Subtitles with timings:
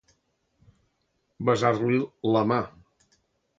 [1.51, 2.01] Besar-li
[2.37, 2.61] la mà.